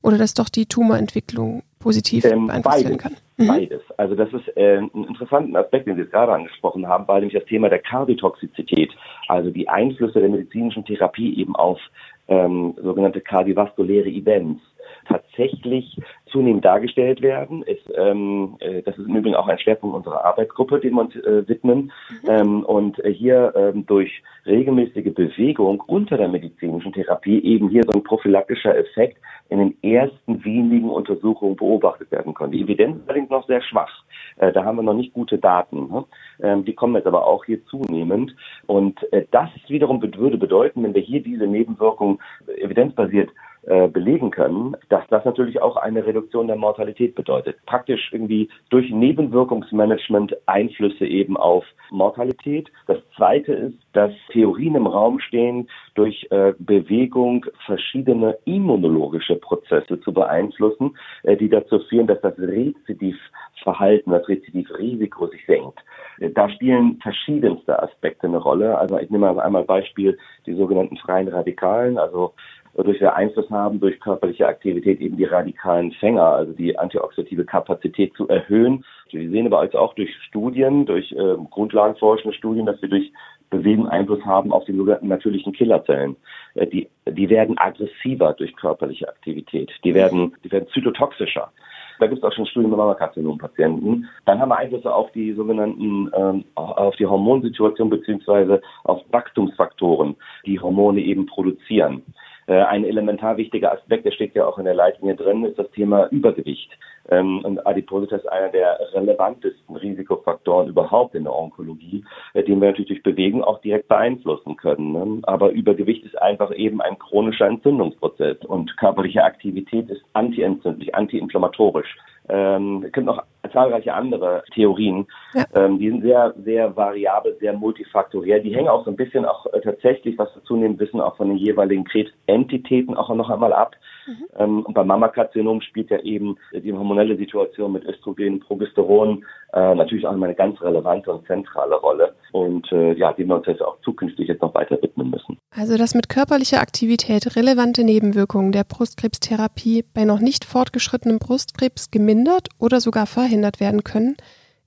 Oder 0.00 0.18
dass 0.18 0.34
doch 0.34 0.50
die 0.50 0.66
Tumorentwicklung 0.66 1.62
positiv 1.80 2.24
ähm, 2.26 2.46
beeinflusst 2.46 2.76
beides, 2.76 2.84
werden 2.84 2.98
kann? 2.98 3.16
Mhm. 3.38 3.46
Beides. 3.48 3.82
Also 3.96 4.14
das 4.14 4.32
ist 4.32 4.56
äh, 4.56 4.76
ein 4.76 4.90
interessanter 5.08 5.58
Aspekt, 5.58 5.88
den 5.88 5.96
Sie 5.96 6.02
jetzt 6.02 6.12
gerade 6.12 6.32
angesprochen 6.32 6.86
haben, 6.86 7.08
war 7.08 7.16
nämlich 7.16 7.34
das 7.34 7.48
Thema 7.48 7.68
der 7.68 7.80
Kardiotoxizität, 7.80 8.92
also 9.26 9.50
die 9.50 9.68
Einflüsse 9.68 10.20
der 10.20 10.28
medizinischen 10.28 10.84
Therapie 10.84 11.36
eben 11.38 11.56
auf 11.56 11.80
ähm, 12.28 12.74
sogenannte 12.82 13.20
kardiovaskuläre 13.20 14.08
Events 14.08 14.62
tatsächlich 15.04 15.98
zunehmend 16.26 16.64
dargestellt 16.64 17.22
werden. 17.22 17.62
Ist, 17.62 17.90
ähm, 17.96 18.56
äh, 18.60 18.82
das 18.82 18.98
ist 18.98 19.06
im 19.06 19.16
Übrigen 19.16 19.36
auch 19.36 19.46
ein 19.46 19.58
Schwerpunkt 19.58 19.96
unserer 19.96 20.24
Arbeitsgruppe, 20.24 20.80
den 20.80 20.94
wir 20.94 21.02
uns 21.02 21.16
äh, 21.16 21.48
widmen. 21.48 21.92
Mhm. 22.22 22.28
Ähm, 22.28 22.64
und 22.64 23.04
äh, 23.04 23.12
hier 23.12 23.52
ähm, 23.56 23.86
durch 23.86 24.22
regelmäßige 24.46 25.14
Bewegung 25.14 25.80
unter 25.86 26.16
der 26.16 26.28
medizinischen 26.28 26.92
Therapie 26.92 27.40
eben 27.40 27.68
hier 27.68 27.82
so 27.84 27.92
ein 27.92 28.02
prophylaktischer 28.02 28.76
Effekt 28.76 29.18
in 29.48 29.58
den 29.58 29.82
ersten 29.82 30.44
wenigen 30.44 30.90
Untersuchungen 30.90 31.56
beobachtet 31.56 32.10
werden 32.10 32.34
konnte. 32.34 32.56
Die 32.56 32.62
Evidenz 32.62 32.96
ist 32.96 33.08
allerdings 33.08 33.30
noch 33.30 33.46
sehr 33.46 33.62
schwach. 33.62 34.02
Äh, 34.36 34.52
da 34.52 34.64
haben 34.64 34.76
wir 34.76 34.82
noch 34.82 34.94
nicht 34.94 35.12
gute 35.12 35.38
Daten. 35.38 35.88
Ne? 35.88 36.04
Ähm, 36.42 36.64
die 36.64 36.74
kommen 36.74 36.96
jetzt 36.96 37.06
aber 37.06 37.26
auch 37.26 37.44
hier 37.44 37.64
zunehmend. 37.66 38.34
Und 38.66 39.00
äh, 39.12 39.26
das 39.30 39.50
wiederum 39.68 40.02
würde 40.02 40.38
bedeuten, 40.38 40.82
wenn 40.82 40.94
wir 40.94 41.02
hier 41.02 41.22
diese 41.22 41.46
Nebenwirkung 41.46 42.20
evidenzbasiert 42.46 43.30
äh, 43.66 43.88
belegen 43.88 44.30
können, 44.30 44.76
dass 44.90 45.06
das 45.08 45.24
natürlich 45.24 45.62
auch 45.62 45.76
eine 45.76 46.04
Reduktion 46.04 46.46
der 46.48 46.56
Mortalität 46.56 47.14
bedeutet. 47.14 47.56
Praktisch 47.64 48.12
irgendwie 48.12 48.50
durch 48.68 48.90
Nebenwirkungsmanagement 48.90 50.36
Einflüsse 50.46 51.06
eben 51.06 51.36
auf 51.36 51.64
Mortalität. 51.90 52.70
Das 52.86 52.98
zweite 53.16 53.52
ist, 53.52 53.78
dass 53.94 54.12
Theorien 54.32 54.74
im 54.74 54.86
Raum 54.86 55.18
stehen, 55.18 55.68
durch 55.94 56.26
äh, 56.30 56.52
Bewegung 56.58 57.46
verschiedene 57.64 58.36
immunologische 58.44 59.36
Prozesse 59.36 60.00
zu 60.00 60.12
beeinflussen, 60.12 60.96
äh, 61.22 61.36
die 61.36 61.48
dazu 61.48 61.78
führen, 61.88 62.06
dass 62.06 62.20
das 62.20 62.38
Rezidivverhalten, 62.38 64.12
das 64.12 64.28
Rezidivrisiko 64.28 65.28
sich 65.28 65.44
senkt. 65.46 65.78
Äh, 66.18 66.30
da 66.30 66.48
spielen 66.50 66.98
verschiedenste 67.02 67.82
Aspekte 67.82 68.26
eine 68.26 68.38
Rolle. 68.38 68.76
Also 68.76 68.98
ich 68.98 69.10
nehme 69.10 69.42
einmal 69.42 69.64
Beispiel 69.64 70.18
die 70.46 70.54
sogenannten 70.54 70.96
freien 70.96 71.28
Radikalen, 71.28 71.98
also 71.98 72.34
durch 72.82 73.00
wir 73.00 73.14
Einfluss 73.14 73.48
haben, 73.50 73.80
durch 73.80 74.00
körperliche 74.00 74.46
Aktivität 74.46 75.00
eben 75.00 75.16
die 75.16 75.24
radikalen 75.24 75.92
Fänger, 75.92 76.24
also 76.24 76.52
die 76.52 76.76
antioxidative 76.78 77.44
Kapazität 77.44 78.14
zu 78.14 78.28
erhöhen. 78.28 78.84
Wir 79.10 79.30
sehen 79.30 79.46
aber 79.46 79.60
also 79.60 79.78
auch 79.78 79.94
durch 79.94 80.10
Studien, 80.26 80.86
durch 80.86 81.12
äh, 81.12 81.36
grundlagenforschende 81.50 82.36
Studien, 82.36 82.66
dass 82.66 82.80
wir 82.82 82.88
durch 82.88 83.12
Bewegung 83.50 83.88
Einfluss 83.88 84.24
haben 84.24 84.52
auf 84.52 84.64
die 84.64 84.74
sogenannten 84.74 85.08
natürlichen 85.08 85.52
Killerzellen. 85.52 86.16
Äh, 86.54 86.66
die, 86.66 86.88
die 87.06 87.30
werden 87.30 87.56
aggressiver 87.58 88.32
durch 88.32 88.56
körperliche 88.56 89.08
Aktivität. 89.08 89.70
Die 89.84 89.94
werden, 89.94 90.34
die 90.42 90.50
werden 90.50 90.68
zytotoxischer. 90.68 91.52
Da 92.00 92.06
gibt 92.06 92.18
es 92.18 92.24
auch 92.24 92.32
schon 92.32 92.46
Studien 92.46 92.70
mit 92.70 92.78
Mammakarzinom-Patienten. 92.78 94.08
Dann 94.24 94.40
haben 94.40 94.48
wir 94.48 94.58
Einflüsse 94.58 94.92
auf 94.92 95.12
die 95.12 95.32
sogenannten, 95.32 96.10
ähm, 96.16 96.44
auf 96.56 96.96
die 96.96 97.06
Hormonsituation 97.06 97.88
beziehungsweise 97.88 98.60
auf 98.82 99.02
Wachstumsfaktoren, 99.10 100.16
die 100.44 100.58
Hormone 100.58 101.00
eben 101.00 101.26
produzieren. 101.26 102.02
Äh, 102.46 102.62
ein 102.62 102.84
elementar 102.84 103.36
wichtiger 103.36 103.72
Aspekt, 103.72 104.04
der 104.04 104.12
steht 104.12 104.34
ja 104.34 104.46
auch 104.46 104.58
in 104.58 104.64
der 104.64 104.74
Leitlinie 104.74 105.16
drin, 105.16 105.44
ist 105.44 105.58
das 105.58 105.70
Thema 105.70 106.06
Übergewicht. 106.10 106.70
Ähm, 107.08 107.44
und 107.44 107.66
Adipositas 107.66 108.20
ist 108.20 108.28
einer 108.28 108.48
der 108.48 108.78
relevantesten 108.92 109.76
Risikofaktoren 109.76 110.68
überhaupt 110.68 111.14
in 111.14 111.24
der 111.24 111.34
Onkologie, 111.34 112.04
äh, 112.34 112.42
den 112.42 112.60
wir 112.60 112.68
natürlich 112.68 112.88
durch 112.88 113.02
Bewegung 113.02 113.44
auch 113.44 113.60
direkt 113.60 113.88
beeinflussen 113.88 114.56
können. 114.56 114.92
Ne? 114.92 115.20
Aber 115.24 115.50
Übergewicht 115.50 116.04
ist 116.04 116.20
einfach 116.20 116.52
eben 116.54 116.80
ein 116.80 116.98
chronischer 116.98 117.46
Entzündungsprozess 117.46 118.38
und 118.44 118.76
körperliche 118.76 119.24
Aktivität 119.24 119.90
ist 119.90 120.02
antientzündlich, 120.12 120.94
antiinflammatorisch. 120.94 121.96
Ähm, 122.28 122.82
es 122.86 122.92
gibt 122.92 123.06
noch 123.06 123.22
zahlreiche 123.52 123.94
andere 123.94 124.42
Theorien. 124.52 125.06
Ja. 125.34 125.44
Ähm, 125.54 125.78
die 125.78 125.90
sind 125.90 126.02
sehr, 126.02 126.34
sehr 126.44 126.76
variabel, 126.76 127.36
sehr 127.40 127.52
multifaktoriell. 127.52 128.42
Die 128.42 128.54
hängen 128.54 128.68
auch 128.68 128.84
so 128.84 128.90
ein 128.90 128.96
bisschen 128.96 129.24
auch 129.24 129.46
äh, 129.52 129.60
tatsächlich, 129.60 130.18
was 130.18 130.34
wir 130.34 130.42
zunehmend 130.44 130.80
wissen, 130.80 131.00
auch 131.00 131.16
von 131.16 131.28
den 131.28 131.38
jeweiligen 131.38 131.84
Krebsentitäten 131.84 132.96
auch 132.96 133.14
noch 133.14 133.30
einmal 133.30 133.52
ab. 133.52 133.76
Mhm. 134.06 134.24
Ähm, 134.36 134.62
und 134.62 134.74
beim 134.74 134.86
Mammakarzinom 134.86 135.60
spielt 135.60 135.90
ja 135.90 136.00
eben 136.00 136.36
die 136.52 136.72
hormonelle 136.72 137.16
Situation 137.16 137.72
mit 137.72 137.84
Östrogen, 137.84 138.40
Progesteron 138.40 139.24
äh, 139.54 139.74
natürlich 139.74 140.06
auch 140.06 140.12
eine 140.12 140.34
ganz 140.34 140.60
relevante 140.60 141.12
und 141.12 141.26
zentrale 141.26 141.76
Rolle. 141.76 142.14
Und 142.32 142.70
äh, 142.72 142.94
ja, 142.94 143.12
dem 143.12 143.28
wir 143.28 143.36
uns 143.36 143.46
jetzt 143.46 143.62
auch 143.62 143.78
zukünftig 143.82 144.28
jetzt 144.28 144.42
noch 144.42 144.54
weiter 144.54 144.80
widmen 144.82 145.10
müssen. 145.10 145.38
Also, 145.56 145.76
dass 145.76 145.94
mit 145.94 146.08
körperlicher 146.08 146.60
Aktivität 146.60 147.36
relevante 147.36 147.84
Nebenwirkungen 147.84 148.50
der 148.50 148.64
Brustkrebstherapie 148.64 149.84
bei 149.94 150.04
noch 150.04 150.18
nicht 150.18 150.44
fortgeschrittenem 150.44 151.20
Brustkrebs 151.20 151.92
gemindert 151.92 152.48
oder 152.58 152.80
sogar 152.80 153.06
verhindert 153.06 153.60
werden 153.60 153.84
können, 153.84 154.16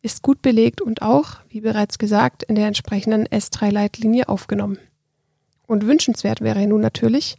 ist 0.01 0.23
gut 0.23 0.41
belegt 0.41 0.79
und 0.81 1.01
auch, 1.01 1.41
wie 1.49 1.59
bereits 1.59 1.97
gesagt, 1.97 2.43
in 2.43 2.55
der 2.55 2.67
entsprechenden 2.67 3.25
S3-Leitlinie 3.27 4.29
aufgenommen. 4.29 4.79
Und 5.67 5.85
wünschenswert 5.85 6.39
wäre 6.39 6.65
nun 6.65 6.79
natürlich, 6.79 7.35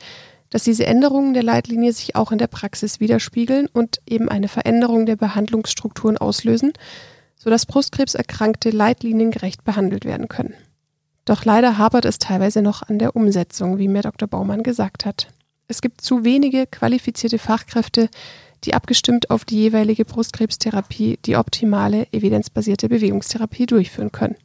dass 0.50 0.64
diese 0.64 0.84
Änderungen 0.84 1.32
der 1.32 1.42
Leitlinie 1.42 1.92
sich 1.92 2.14
auch 2.14 2.30
in 2.30 2.38
der 2.38 2.46
Praxis 2.46 3.00
widerspiegeln 3.00 3.68
und 3.72 4.00
eben 4.06 4.28
eine 4.28 4.48
Veränderung 4.48 5.06
der 5.06 5.16
Behandlungsstrukturen 5.16 6.18
auslösen, 6.18 6.72
sodass 7.38 7.66
Brustkrebserkrankte 7.66 8.70
leitliniengerecht 8.70 9.64
behandelt 9.64 10.04
werden 10.04 10.28
können. 10.28 10.54
Doch 11.24 11.44
leider 11.44 11.78
hapert 11.78 12.04
es 12.04 12.18
teilweise 12.18 12.62
noch 12.62 12.82
an 12.82 12.98
der 12.98 13.14
Umsetzung, 13.14 13.78
wie 13.78 13.88
mir 13.88 14.02
Dr. 14.02 14.28
Baumann 14.28 14.62
gesagt 14.62 15.04
hat. 15.04 15.28
Es 15.68 15.82
gibt 15.82 16.00
zu 16.00 16.24
wenige 16.24 16.66
qualifizierte 16.66 17.38
Fachkräfte, 17.38 18.08
die 18.64 18.74
abgestimmt 18.74 19.30
auf 19.30 19.44
die 19.44 19.56
jeweilige 19.56 20.04
Brustkrebstherapie 20.04 21.18
die 21.24 21.36
optimale 21.36 22.06
evidenzbasierte 22.12 22.88
Bewegungstherapie 22.88 23.66
durchführen 23.66 24.10
können. 24.10 24.36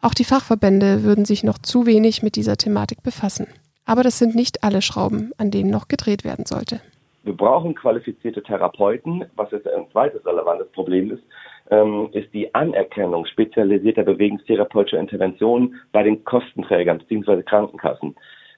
Auch 0.00 0.14
die 0.14 0.24
Fachverbände 0.24 1.02
würden 1.02 1.24
sich 1.24 1.42
noch 1.42 1.58
zu 1.58 1.86
wenig 1.86 2.22
mit 2.22 2.36
dieser 2.36 2.56
Thematik 2.56 3.02
befassen. 3.02 3.46
Aber 3.84 4.02
das 4.02 4.18
sind 4.18 4.34
nicht 4.34 4.64
alle 4.64 4.82
Schrauben, 4.82 5.30
an 5.38 5.50
denen 5.50 5.70
noch 5.70 5.88
gedreht 5.88 6.24
werden 6.24 6.44
sollte. 6.44 6.80
Wir 7.22 7.36
brauchen 7.36 7.74
qualifizierte 7.74 8.42
Therapeuten. 8.42 9.24
Was 9.34 9.50
jetzt 9.50 9.66
ein 9.66 9.86
zweites 9.90 10.24
relevantes 10.26 10.68
Problem 10.72 11.10
ist, 11.10 11.22
ähm, 11.70 12.08
ist 12.12 12.32
die 12.32 12.54
Anerkennung 12.54 13.26
spezialisierter 13.26 14.02
bewegungstherapeutischer 14.04 15.00
Interventionen 15.00 15.74
bei 15.92 16.02
den 16.02 16.24
Kostenträgern 16.24 16.98
bzw. 16.98 17.42
Krankenkassen. 17.42 18.14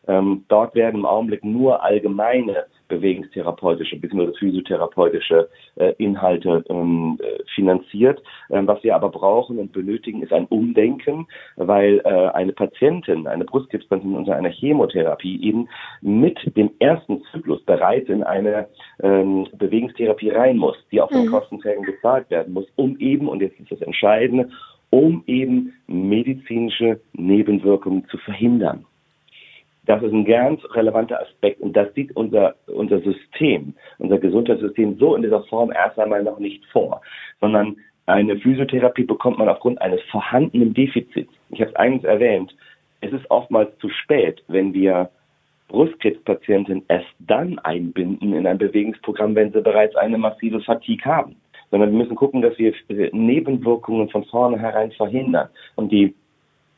Ähm, 0.07 0.45
dort 0.49 0.75
werden 0.75 1.01
im 1.01 1.07
Augenblick 1.07 1.45
nur 1.45 1.83
allgemeine 1.83 2.67
bewegungstherapeutische 2.89 3.97
bzw. 3.97 4.33
physiotherapeutische 4.39 5.49
äh, 5.77 5.93
Inhalte 5.99 6.65
ähm, 6.69 7.19
äh, 7.21 7.43
finanziert. 7.55 8.23
Ähm, 8.51 8.67
was 8.67 8.83
wir 8.83 8.95
aber 8.95 9.11
brauchen 9.11 9.59
und 9.59 9.73
benötigen, 9.73 10.23
ist 10.23 10.33
ein 10.33 10.47
Umdenken, 10.47 11.27
weil 11.57 12.01
äh, 12.05 12.29
eine 12.35 12.53
Patientin, 12.53 13.27
eine 13.27 13.45
Brustkrebspatientin 13.45 14.17
unter 14.17 14.37
einer 14.37 14.51
Chemotherapie 14.51 15.41
eben 15.43 15.69
mit 16.01 16.39
dem 16.57 16.71
ersten 16.79 17.23
Zyklus 17.31 17.63
bereits 17.65 18.09
in 18.09 18.23
eine 18.23 18.69
ähm, 19.03 19.47
Bewegungstherapie 19.57 20.31
rein 20.31 20.57
muss, 20.57 20.77
die 20.91 21.01
auch 21.01 21.11
von 21.11 21.27
mhm. 21.27 21.31
Kostenträgern 21.31 21.85
bezahlt 21.85 22.31
werden 22.31 22.55
muss, 22.55 22.67
um 22.77 22.99
eben, 22.99 23.29
und 23.29 23.41
jetzt 23.41 23.59
ist 23.61 23.71
das 23.71 23.83
Entscheidende, 23.83 24.49
um 24.91 25.23
eben 25.27 25.75
medizinische 25.87 27.01
Nebenwirkungen 27.13 28.07
zu 28.09 28.19
verhindern. 28.19 28.87
Das 29.89 30.03
ist 30.03 30.13
ein 30.13 30.27
ganz 30.27 30.61
relevanter 30.75 31.19
Aspekt 31.19 31.63
und 31.63 31.75
das 31.75 31.93
sieht 31.95 32.15
unser, 32.15 32.57
unser 32.67 33.01
System, 33.01 33.73
unser 33.97 34.19
Gesundheitssystem 34.19 34.99
so 34.99 35.17
in 35.17 35.23
dieser 35.23 35.43
Form 35.45 35.73
erst 35.73 35.99
einmal 35.99 36.23
noch 36.23 36.39
nicht 36.39 36.63
vor, 36.67 37.01
sondern 37.41 37.75
eine 38.05 38.37
Physiotherapie 38.37 39.05
bekommt 39.05 39.39
man 39.39 39.49
aufgrund 39.49 39.81
eines 39.81 40.03
vorhandenen 40.11 40.75
Defizits. 40.75 41.33
Ich 41.49 41.63
habe 41.63 41.71
es 41.71 41.77
eingangs 41.77 42.05
erwähnt, 42.05 42.55
es 43.01 43.13
ist 43.13 43.31
oftmals 43.31 43.71
zu 43.79 43.89
spät, 43.89 44.43
wenn 44.49 44.75
wir 44.75 45.09
Brustkrebspatienten 45.69 46.85
erst 46.89 47.09
dann 47.21 47.59
einbinden 47.61 48.35
in 48.35 48.47
ein 48.47 48.59
Bewegungsprogramm, 48.59 49.35
wenn 49.35 49.53
sie 49.53 49.63
bereits 49.63 49.97
eine 49.97 50.19
massive 50.19 50.61
Fatigue 50.61 51.05
haben. 51.07 51.37
Sondern 51.71 51.93
wir 51.93 51.99
müssen 51.99 52.17
gucken, 52.17 52.43
dass 52.43 52.59
wir 52.59 52.75
Nebenwirkungen 53.13 54.11
von 54.11 54.25
vornherein 54.25 54.93
verhindern. 54.93 55.49
Und 55.77 55.93
die 55.93 56.15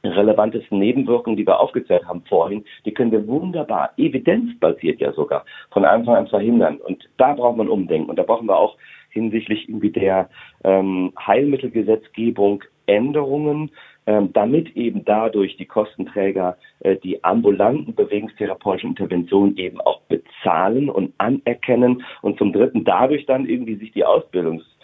relevantesten 0.04 0.78
Nebenwirkungen, 0.78 1.36
die 1.36 1.46
wir 1.46 1.60
aufgezählt 1.60 2.06
haben 2.06 2.22
vorhin, 2.28 2.64
die 2.84 2.92
können 2.92 3.12
wir 3.12 3.26
wunderbar, 3.26 3.90
evidenzbasiert 3.96 5.00
ja 5.00 5.12
sogar, 5.12 5.44
von 5.70 5.84
Anfang 5.84 6.16
an 6.16 6.28
verhindern. 6.28 6.78
Und 6.78 7.08
da 7.18 7.34
braucht 7.34 7.56
man 7.56 7.68
Umdenken. 7.68 8.10
Und 8.10 8.18
da 8.18 8.22
brauchen 8.22 8.46
wir 8.46 8.56
auch 8.56 8.76
hinsichtlich 9.10 9.68
irgendwie 9.68 9.90
der 9.90 10.30
ähm, 10.64 11.12
Heilmittelgesetzgebung 11.18 12.64
Änderungen, 12.86 13.70
ähm, 14.06 14.32
damit 14.32 14.76
eben 14.76 15.04
dadurch 15.04 15.56
die 15.56 15.66
Kostenträger 15.66 16.56
äh, 16.80 16.96
die 16.96 17.22
ambulanten 17.22 17.94
bewegungstherapeutischen 17.94 18.90
Interventionen 18.90 19.56
eben 19.56 19.80
auch 19.80 20.00
bezahlen 20.02 20.90
und 20.90 21.12
anerkennen 21.18 22.02
und 22.22 22.38
zum 22.38 22.52
Dritten 22.52 22.84
dadurch 22.84 23.26
dann 23.26 23.48
irgendwie 23.48 23.76
sich 23.76 23.92
die 23.92 24.04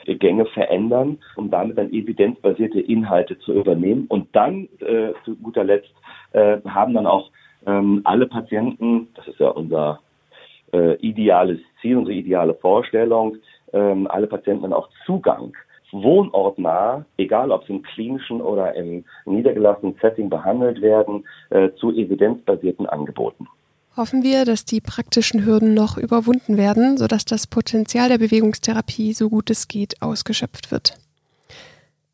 Ausbildungsgänge 0.07 0.47
verändern, 0.47 1.19
um 1.37 1.51
damit 1.51 1.79
dann 1.79 1.93
evidenzbasierte 1.93 2.81
Inhalte 2.81 3.39
zu 3.39 3.53
übernehmen. 3.53 4.07
Und 4.09 4.35
dann 4.35 4.69
äh, 4.81 5.13
zu 5.25 5.37
guter 5.37 5.65
Letzt 5.65 5.93
äh, 6.33 6.59
haben 6.67 6.95
dann 6.95 7.07
auch 7.07 7.31
ähm, 7.67 8.01
alle 8.05 8.27
Patienten, 8.27 9.09
das 9.15 9.27
ist 9.29 9.41
ja 9.41 9.49
unser 9.49 10.01
äh, 10.73 10.95
ideales 10.97 11.59
Ziel, 11.81 11.97
unsere 11.97 12.17
ideale 12.17 12.55
Vorstellung, 12.55 13.37
ähm, 13.73 14.07
alle 14.09 14.27
Patienten 14.27 14.63
dann 14.63 14.73
auch 14.73 14.89
Zugang 15.05 15.53
wohnortnah, 15.93 17.05
egal 17.17 17.53
ob 17.53 17.65
sie 17.65 17.75
im 17.75 17.83
klinischen 17.83 18.41
oder 18.43 18.75
im 18.75 19.05
niedergelassenen 19.25 19.97
Setting 20.01 20.29
behandelt 20.29 20.83
werden, 20.83 21.25
äh, 21.51 21.71
zu 21.77 21.93
evidenzbasierten 21.93 22.87
Angeboten. 22.87 23.47
Hoffen 23.97 24.23
wir, 24.23 24.45
dass 24.45 24.67
die 24.67 24.83
praktischen 24.83 25.47
Hürden 25.47 25.73
noch 25.73 25.97
überwunden 25.97 26.59
werden, 26.59 26.99
sodass 26.99 27.25
das 27.25 27.47
Potenzial 27.47 28.11
der 28.11 28.19
Bewegungstherapie 28.19 29.15
so 29.15 29.31
gut 29.31 29.49
es 29.49 29.69
geht 29.69 30.03
ausgeschöpft 30.03 30.71
wird. 30.71 30.99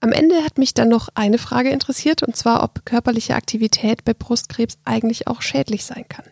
Am 0.00 0.12
Ende 0.12 0.36
hat 0.44 0.58
mich 0.58 0.74
dann 0.74 0.88
noch 0.88 1.08
eine 1.16 1.38
Frage 1.38 1.70
interessiert, 1.70 2.22
und 2.22 2.36
zwar, 2.36 2.62
ob 2.62 2.84
körperliche 2.84 3.34
Aktivität 3.34 4.04
bei 4.04 4.14
Brustkrebs 4.14 4.78
eigentlich 4.84 5.26
auch 5.26 5.42
schädlich 5.42 5.84
sein 5.84 6.04
kann. 6.08 6.24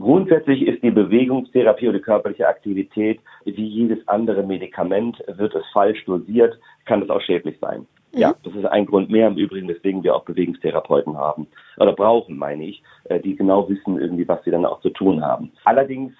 Grundsätzlich 0.00 0.62
ist 0.62 0.82
die 0.82 0.90
Bewegungstherapie 0.90 1.88
oder 1.88 2.00
körperliche 2.00 2.48
Aktivität 2.48 3.20
wie 3.44 3.66
jedes 3.66 3.98
andere 4.08 4.42
Medikament, 4.42 5.22
wird 5.28 5.54
es 5.54 5.64
falsch 5.74 6.04
dosiert, 6.06 6.58
kann 6.86 7.02
es 7.02 7.10
auch 7.10 7.20
schädlich 7.20 7.56
sein. 7.60 7.86
Mhm. 8.12 8.18
Ja, 8.18 8.34
das 8.42 8.54
ist 8.54 8.64
ein 8.66 8.86
Grund 8.86 9.10
mehr 9.10 9.28
im 9.28 9.36
Übrigen, 9.36 9.68
weswegen 9.68 10.02
wir 10.02 10.14
auch 10.14 10.24
Bewegungstherapeuten 10.24 11.16
haben 11.16 11.46
oder 11.78 11.92
brauchen, 11.92 12.36
meine 12.36 12.64
ich, 12.64 12.82
äh, 13.04 13.20
die 13.20 13.36
genau 13.36 13.68
wissen 13.68 14.00
irgendwie, 14.00 14.28
was 14.28 14.42
sie 14.44 14.50
dann 14.50 14.66
auch 14.66 14.80
zu 14.80 14.90
tun 14.90 15.24
haben. 15.24 15.52
Allerdings 15.64 16.12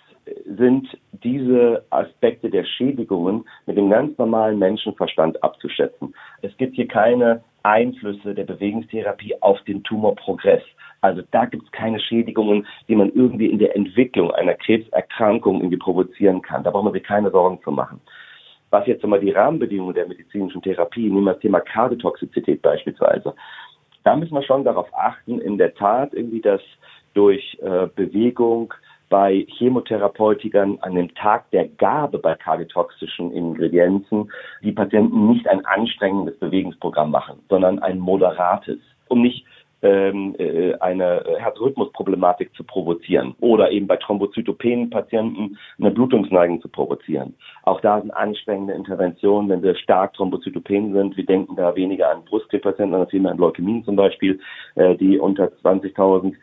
sind 0.57 0.89
diese 1.13 1.85
Aspekte 1.91 2.51
der 2.51 2.65
Schädigungen 2.65 3.45
mit 3.67 3.77
dem 3.77 3.91
ganz 3.91 4.17
normalen 4.19 4.59
Menschenverstand 4.59 5.43
abzuschätzen. 5.43 6.15
Es 6.43 6.57
gibt 6.57 6.75
hier 6.75 6.89
keine 6.89 7.43
Einflüsse 7.63 8.35
der 8.35 8.45
Bewegungstherapie 8.45 9.41
auf 9.41 9.61
den 9.63 9.83
Tumorprogress. 9.85 10.63
Also 11.01 11.23
da 11.31 11.45
gibt 11.45 11.65
es 11.65 11.73
keine 11.73 12.01
Schädigungen, 12.01 12.67
die 12.89 12.97
man 12.97 13.13
irgendwie 13.13 13.47
in 13.47 13.59
der 13.59 13.77
Entwicklung 13.77 14.33
einer 14.33 14.55
Krebserkrankung 14.55 15.57
irgendwie 15.57 15.77
provozieren 15.77 16.43
kann. 16.43 16.65
Da 16.65 16.71
braucht 16.71 16.85
man 16.85 16.93
sich 16.93 17.05
keine 17.05 17.31
Sorgen 17.31 17.61
zu 17.63 17.71
machen. 17.71 18.01
Was 18.71 18.87
jetzt 18.87 19.05
einmal 19.05 19.21
die 19.21 19.31
Rahmenbedingungen 19.31 19.95
der 19.95 20.09
medizinischen 20.09 20.63
Therapie, 20.63 21.09
nehmen 21.09 21.25
wir 21.25 21.33
das 21.35 21.43
Thema 21.43 21.61
Kardiotoxizität 21.61 22.63
beispielsweise. 22.63 23.35
Da 24.05 24.17
müssen 24.17 24.35
wir 24.35 24.43
schon 24.43 24.65
darauf 24.65 24.89
achten, 24.93 25.41
in 25.41 25.59
der 25.59 25.75
Tat 25.75 26.15
irgendwie, 26.15 26.41
dass 26.41 26.61
durch 27.15 27.59
äh, 27.63 27.87
Bewegung, 27.95 28.73
bei 29.09 29.47
Chemotherapeutikern 29.57 30.79
an 30.81 30.95
dem 30.95 31.15
Tag 31.15 31.51
der 31.51 31.69
Gabe 31.69 32.19
bei 32.19 32.35
kardiotoxischen 32.35 33.33
Ingredienzen 33.33 34.31
die 34.63 34.73
Patienten 34.73 35.29
nicht 35.29 35.47
ein 35.49 35.65
anstrengendes 35.65 36.39
Bewegungsprogramm 36.39 37.11
machen, 37.11 37.39
sondern 37.49 37.79
ein 37.79 37.99
moderates, 37.99 38.79
um 39.09 39.23
nicht 39.23 39.47
eine 40.81 41.25
Herzrhythmusproblematik 41.39 42.55
zu 42.55 42.65
provozieren 42.65 43.35
oder 43.41 43.71
eben 43.71 43.87
bei 43.87 43.97
thrombozytopenen 43.97 44.91
Patienten 44.91 45.59
eine 45.79 45.91
Blutungsneigung 45.91 46.61
zu 46.61 46.69
provozieren. 46.69 47.35
Auch 47.65 47.81
da 47.81 48.01
sind 48.01 48.11
anstrengende 48.11 48.75
Interventionen, 48.75 49.49
wenn 49.51 49.63
wir 49.63 49.75
stark 49.77 50.15
thrombozytopen 50.15 50.93
sind. 50.93 51.17
Wir 51.17 51.27
denken 51.27 51.57
da 51.57 51.75
weniger 51.75 52.11
an 52.11 52.25
Brustkrebspatienten, 52.25 52.93
sondern 52.93 53.11
vielmehr 53.11 53.33
an 53.33 53.39
Leukämien 53.39 53.85
zum 53.85 53.97
Beispiel, 53.97 54.41
äh, 54.75 54.95
die 54.97 55.19
unter 55.19 55.47
20.000 55.63 56.35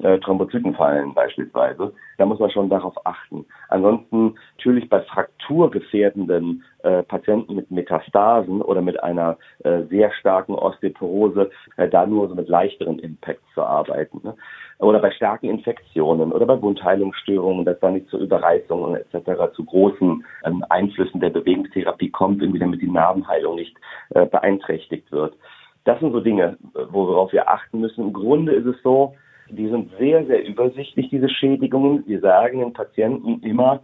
äh, 0.00 0.18
Thrombozytenfallen 0.18 1.14
beispielsweise. 1.14 1.92
Da 2.18 2.26
muss 2.26 2.38
man 2.38 2.50
schon 2.50 2.70
darauf 2.70 2.94
achten. 3.06 3.44
Ansonsten 3.68 4.34
natürlich 4.56 4.88
bei 4.88 5.00
frakturgefährdenden 5.02 6.64
äh, 6.82 7.02
Patienten 7.02 7.54
mit 7.54 7.70
Metastasen 7.70 8.62
oder 8.62 8.80
mit 8.80 9.02
einer 9.02 9.36
äh, 9.64 9.82
sehr 9.90 10.10
starken 10.12 10.54
Osteoporose, 10.54 11.50
äh, 11.76 11.88
da 11.88 12.06
nur 12.06 12.28
so 12.28 12.34
mit 12.34 12.48
leichteren 12.48 12.98
Impacts 12.98 13.44
zu 13.54 13.62
arbeiten. 13.62 14.20
Ne? 14.22 14.34
Oder 14.78 14.98
bei 14.98 15.10
starken 15.12 15.48
Infektionen 15.48 16.32
oder 16.32 16.46
bei 16.46 16.60
Wundheilungsstörungen, 16.60 17.64
dass 17.64 17.78
da 17.80 17.90
nicht 17.90 18.08
zu 18.08 18.18
Überreißungen 18.18 18.96
etc., 18.96 19.54
zu 19.54 19.64
großen 19.64 20.24
ähm, 20.44 20.64
Einflüssen 20.70 21.20
der 21.20 21.30
Bewegungstherapie 21.30 22.10
kommt, 22.10 22.42
irgendwie 22.42 22.58
damit 22.58 22.80
die 22.80 22.90
Narbenheilung 22.90 23.56
nicht 23.56 23.76
äh, 24.10 24.26
beeinträchtigt 24.26 25.12
wird. 25.12 25.36
Das 25.84 25.98
sind 25.98 26.12
so 26.12 26.20
Dinge, 26.20 26.58
worauf 26.90 27.32
wir 27.32 27.48
achten 27.48 27.80
müssen. 27.80 28.04
Im 28.04 28.12
Grunde 28.12 28.52
ist 28.52 28.66
es 28.66 28.80
so, 28.84 29.16
die 29.48 29.68
sind 29.68 29.90
sehr, 29.98 30.24
sehr 30.26 30.46
übersichtlich, 30.46 31.08
diese 31.10 31.28
Schädigungen. 31.28 32.04
Wir 32.06 32.20
sagen 32.20 32.60
den 32.60 32.72
Patienten 32.72 33.40
immer, 33.42 33.82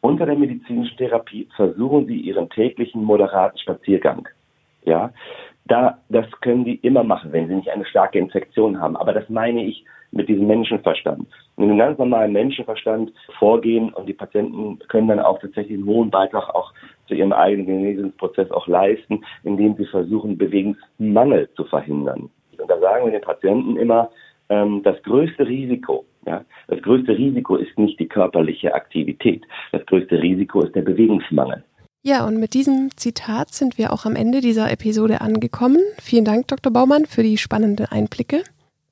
unter 0.00 0.26
der 0.26 0.36
medizinischen 0.36 0.96
Therapie 0.96 1.48
versuchen 1.56 2.06
sie 2.06 2.16
ihren 2.16 2.50
täglichen 2.50 3.04
moderaten 3.04 3.58
Spaziergang. 3.58 4.28
Ja, 4.84 5.12
da, 5.66 5.98
das 6.08 6.26
können 6.40 6.64
die 6.64 6.76
immer 6.76 7.04
machen, 7.04 7.32
wenn 7.32 7.48
sie 7.48 7.54
nicht 7.54 7.70
eine 7.70 7.84
starke 7.84 8.18
Infektion 8.18 8.80
haben. 8.80 8.96
Aber 8.96 9.12
das 9.12 9.28
meine 9.28 9.64
ich 9.64 9.84
mit 10.10 10.28
diesem 10.28 10.46
Menschenverstand. 10.46 11.26
Mit 11.56 11.68
einem 11.68 11.78
ganz 11.78 11.98
normalen 11.98 12.32
Menschenverstand 12.32 13.12
vorgehen 13.38 13.92
und 13.92 14.06
die 14.06 14.12
Patienten 14.12 14.78
können 14.88 15.08
dann 15.08 15.20
auch 15.20 15.38
tatsächlich 15.38 15.78
einen 15.78 15.86
hohen 15.86 16.10
Beitrag 16.10 16.48
auch 16.54 16.72
zu 17.06 17.14
ihrem 17.14 17.32
eigenen 17.32 17.66
Genesungsprozess 17.66 18.50
auch 18.50 18.66
leisten, 18.66 19.24
indem 19.44 19.76
sie 19.76 19.86
versuchen, 19.86 20.36
Bewegungsmangel 20.36 21.48
zu 21.54 21.64
verhindern. 21.64 22.28
Und 22.58 22.70
da 22.70 22.78
sagen 22.78 23.06
wir 23.06 23.12
den 23.12 23.22
Patienten 23.22 23.76
immer, 23.76 24.10
ähm, 24.52 24.82
das 24.82 25.02
größte 25.02 25.46
Risiko, 25.46 26.04
ja, 26.26 26.44
das 26.68 26.82
größte 26.82 27.16
Risiko 27.16 27.56
ist 27.56 27.76
nicht 27.78 27.98
die 27.98 28.08
körperliche 28.08 28.74
Aktivität. 28.74 29.44
Das 29.72 29.84
größte 29.86 30.20
Risiko 30.20 30.62
ist 30.62 30.74
der 30.74 30.82
Bewegungsmangel. 30.82 31.64
Ja, 32.04 32.26
und 32.26 32.38
mit 32.38 32.52
diesem 32.54 32.90
Zitat 32.96 33.54
sind 33.54 33.78
wir 33.78 33.92
auch 33.92 34.04
am 34.04 34.16
Ende 34.16 34.40
dieser 34.40 34.70
Episode 34.70 35.20
angekommen. 35.20 35.78
Vielen 36.00 36.24
Dank, 36.24 36.48
Dr. 36.48 36.72
Baumann, 36.72 37.06
für 37.06 37.22
die 37.22 37.38
spannenden 37.38 37.86
Einblicke. 37.86 38.42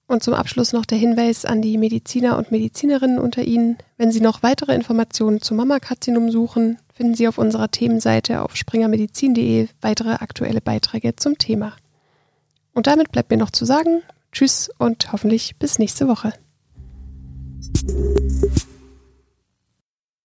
Und 0.07 0.23
zum 0.23 0.35
Abschluss 0.35 0.73
noch 0.73 0.87
der 0.87 0.99
Hinweis 0.99 1.45
an 1.45 1.61
die 1.63 1.77
Mediziner 1.79 2.39
und 2.39 2.51
Medizinerinnen 2.51 3.19
unter 3.19 3.43
Ihnen. 3.43 3.79
Wenn 3.97 4.11
Sie 4.11 4.21
noch 4.21 4.43
weitere 4.43 4.75
Informationen 4.75 5.41
zum 5.41 5.57
Mammakarzinom 5.57 6.31
suchen, 6.31 6.79
finden 6.95 7.15
Sie 7.15 7.29
auf 7.29 7.39
unserer 7.39 7.71
Themenseite 7.71 8.43
auf 8.43 8.57
springermedizin.de 8.57 9.69
weitere 9.81 10.15
aktuelle 10.15 10.61
Beiträge 10.61 11.15
zum 11.17 11.39
Thema. 11.39 11.75
Und 12.75 12.87
damit 12.87 13.13
bleibt 13.13 13.31
mir 13.31 13.37
noch 13.37 13.51
zu 13.51 13.65
sagen, 13.65 14.03
Tschüss 14.33 14.71
und 14.79 15.13
hoffentlich 15.13 15.57
bis 15.57 15.79
nächste 15.79 16.09
Woche. 16.09 16.33